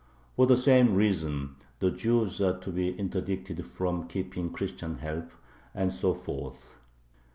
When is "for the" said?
0.35-0.57